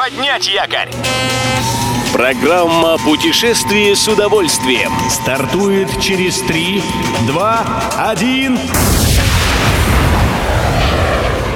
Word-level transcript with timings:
Поднять 0.00 0.48
якорь! 0.48 0.88
Программа 2.14 2.96
«Путешествие 2.96 3.94
с 3.94 4.08
удовольствием» 4.08 4.90
стартует 5.10 5.88
через 6.00 6.40
3, 6.40 6.82
2, 7.26 7.82
1... 8.08 8.58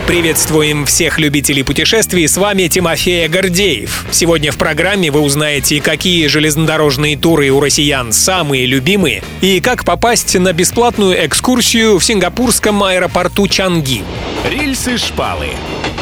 Приветствуем 0.06 0.84
всех 0.84 1.18
любителей 1.18 1.62
путешествий, 1.62 2.28
с 2.28 2.36
вами 2.36 2.68
Тимофей 2.68 3.26
Гордеев. 3.28 4.04
Сегодня 4.10 4.52
в 4.52 4.58
программе 4.58 5.10
вы 5.10 5.20
узнаете, 5.20 5.80
какие 5.80 6.26
железнодорожные 6.26 7.16
туры 7.16 7.48
у 7.48 7.60
россиян 7.60 8.12
самые 8.12 8.66
любимые 8.66 9.22
и 9.40 9.62
как 9.62 9.86
попасть 9.86 10.38
на 10.38 10.52
бесплатную 10.52 11.24
экскурсию 11.24 11.98
в 11.98 12.04
сингапурском 12.04 12.84
аэропорту 12.84 13.48
Чанги. 13.48 14.04
Рельсы-шпалы 14.44 15.50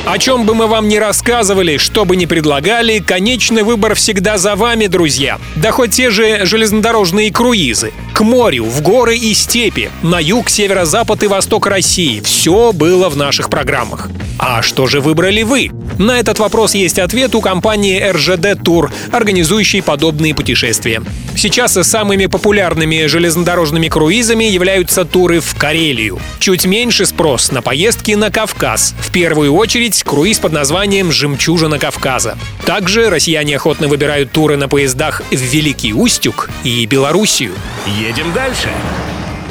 о 0.04 0.18
чем 0.18 0.46
бы 0.46 0.54
мы 0.54 0.66
вам 0.66 0.88
ни 0.88 0.96
рассказывали, 0.96 1.76
что 1.76 2.04
бы 2.04 2.16
ни 2.16 2.26
предлагали, 2.26 2.98
конечный 2.98 3.62
выбор 3.62 3.94
всегда 3.94 4.36
за 4.36 4.56
вами, 4.56 4.88
друзья. 4.88 5.38
Да 5.54 5.70
хоть 5.70 5.92
те 5.92 6.10
же 6.10 6.44
железнодорожные 6.44 7.32
круизы. 7.32 7.92
К 8.12 8.22
морю, 8.22 8.64
в 8.64 8.82
горы 8.82 9.16
и 9.16 9.32
степи, 9.32 9.90
на 10.02 10.18
юг, 10.18 10.50
северо-запад 10.50 11.22
и 11.22 11.28
восток 11.28 11.68
России. 11.68 12.20
Все 12.20 12.72
было 12.72 13.08
в 13.08 13.16
наших 13.16 13.48
программах. 13.48 14.10
А 14.40 14.60
что 14.60 14.88
же 14.88 15.00
выбрали 15.00 15.44
вы? 15.44 15.70
На 15.98 16.18
этот 16.18 16.40
вопрос 16.40 16.74
есть 16.74 16.98
ответ 16.98 17.36
у 17.36 17.40
компании 17.40 18.02
РЖД 18.02 18.60
Тур, 18.60 18.90
организующей 19.12 19.82
подобные 19.82 20.34
путешествия. 20.34 21.00
Сейчас 21.42 21.72
самыми 21.72 22.26
популярными 22.26 23.06
железнодорожными 23.06 23.88
круизами 23.88 24.44
являются 24.44 25.04
туры 25.04 25.40
в 25.40 25.56
Карелию. 25.56 26.20
Чуть 26.38 26.66
меньше 26.66 27.04
спрос 27.04 27.50
на 27.50 27.62
поездки 27.62 28.12
на 28.12 28.30
Кавказ. 28.30 28.94
В 29.00 29.10
первую 29.10 29.52
очередь 29.52 30.04
круиз 30.04 30.38
под 30.38 30.52
названием 30.52 31.10
«Жемчужина 31.10 31.80
Кавказа». 31.80 32.38
Также 32.64 33.10
россияне 33.10 33.56
охотно 33.56 33.88
выбирают 33.88 34.30
туры 34.30 34.56
на 34.56 34.68
поездах 34.68 35.20
в 35.32 35.34
Великий 35.34 35.92
Устюг 35.92 36.48
и 36.62 36.86
Белоруссию. 36.86 37.54
Едем 37.88 38.32
дальше. 38.32 38.68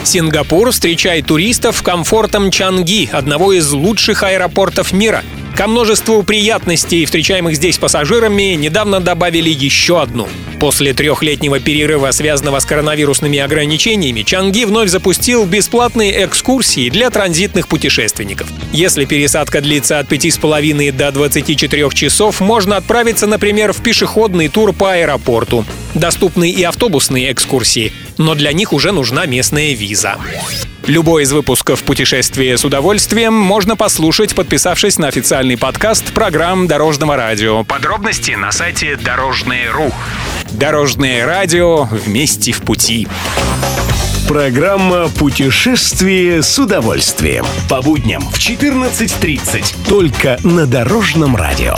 Сингапур 0.05 0.71
встречает 0.71 1.25
туристов 1.25 1.83
комфортом 1.83 2.51
Чанги, 2.51 3.09
одного 3.11 3.51
из 3.51 3.69
лучших 3.69 4.23
аэропортов 4.23 4.94
мира. 4.94 5.25
Ко 5.55 5.67
множеству 5.67 6.23
приятностей, 6.23 7.05
встречаемых 7.05 7.55
здесь 7.55 7.77
пассажирами, 7.77 8.55
недавно 8.55 8.99
добавили 8.99 9.49
еще 9.49 10.02
одну. 10.02 10.27
После 10.59 10.94
трехлетнего 10.94 11.59
перерыва, 11.59 12.11
связанного 12.11 12.59
с 12.59 12.66
коронавирусными 12.66 13.39
ограничениями, 13.39 14.22
Чанги 14.22 14.63
вновь 14.63 14.89
запустил 14.89 15.45
бесплатные 15.45 16.25
экскурсии 16.25 16.89
для 16.89 17.09
транзитных 17.09 17.67
путешественников. 17.67 18.47
Если 18.72 19.05
пересадка 19.05 19.59
длится 19.59 19.99
от 19.99 20.11
5,5 20.11 20.91
до 20.91 21.11
24 21.11 21.89
часов, 21.89 22.39
можно 22.39 22.77
отправиться, 22.77 23.27
например, 23.27 23.73
в 23.73 23.81
пешеходный 23.81 24.47
тур 24.47 24.72
по 24.73 24.94
аэропорту. 24.94 25.66
Доступны 25.94 26.50
и 26.50 26.64
автобусные 26.64 27.31
экскурсии, 27.31 27.92
но 28.17 28.36
для 28.36 28.53
них 28.53 28.73
уже 28.73 28.92
нужна 28.92 29.25
местная 29.25 29.73
виза. 29.73 30.17
Любой 30.88 31.23
из 31.23 31.31
выпусков 31.31 31.84
«Путешествие 31.84 32.58
с 32.58 32.66
удовольствием» 32.66 33.34
можно 33.34 33.75
послушать, 33.75 34.34
подписавшись 34.34 34.97
на 34.97 35.08
официальный 35.08 35.58
подкаст 35.58 36.12
программ 36.12 36.67
Дорожного 36.67 37.16
радио. 37.16 37.64
Подробности 37.64 38.31
на 38.31 38.52
сайте 38.52 38.95
Дорожное.ру. 38.95 39.92
Дорожное 40.52 41.25
радио 41.25 41.84
вместе 41.84 42.52
в 42.52 42.62
пути. 42.62 43.08
Программа 44.28 45.09
«Путешествие 45.09 46.42
с 46.42 46.58
удовольствием». 46.58 47.45
По 47.69 47.81
будням 47.81 48.22
в 48.22 48.38
14.30. 48.38 49.88
Только 49.88 50.39
на 50.44 50.66
Дорожном 50.66 51.36
радио. 51.36 51.75